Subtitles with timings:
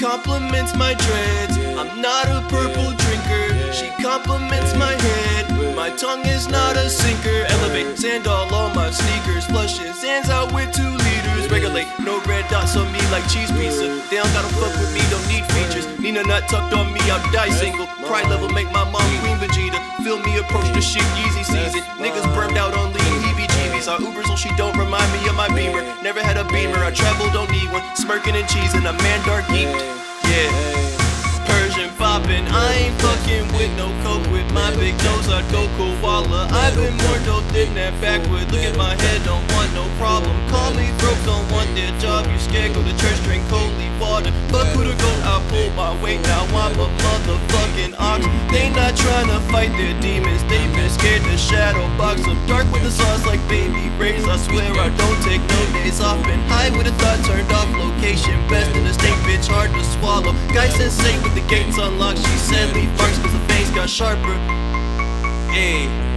[0.00, 1.58] Compliments my dreads.
[1.76, 3.70] I'm not a purple drinker.
[3.70, 5.76] She compliments my head.
[5.76, 7.44] My tongue is not a sinker.
[7.48, 9.44] Elevate sand all on my sneakers.
[9.44, 11.50] Flushes hands out with two liters.
[11.50, 14.00] Regulate, no red dots on me like cheese pizza.
[14.08, 15.86] They don't gotta fuck with me, don't need features.
[15.98, 17.86] Nina not tucked on me, I'll die single.
[18.08, 19.78] Pride level make my mom Queen Vegeta.
[20.02, 21.82] Feel me approach the shit easy season.
[22.00, 23.86] Niggas burned out on lean heebie jeebies.
[23.86, 25.82] Our Ubers, so she don't remind me of my beamer.
[26.02, 27.82] Never had a beamer, I travel, don't need one.
[27.96, 29.89] Smirking and cheesing, a man dark geeked.
[32.60, 35.32] I ain't fucking with no coke with my big nose.
[35.32, 36.44] I'd go koala.
[36.52, 38.52] I've been more dope than that backward.
[38.52, 40.36] Look at my head, don't want no problem.
[40.52, 42.28] Call me broke, don't want their job.
[42.28, 44.28] You scared, go to church, drink holy water.
[44.52, 46.20] Fuck who to go, I pull my weight.
[46.28, 48.28] Now I'm a motherfucking ox.
[48.52, 50.44] They not trying to fight their demons.
[50.44, 52.20] They been scared to shadow box.
[52.28, 54.28] I'm dark with the sauce like baby rays.
[54.28, 56.20] I swear I don't take no days off.
[56.28, 57.72] Been high with a thought turned off.
[57.72, 60.19] Location best in the state, bitch, hard to swallow.
[60.52, 62.18] Guy safe, with the gates unlocked.
[62.18, 64.36] She said leave marks cause the fangs got sharper.
[65.52, 66.09] Hey.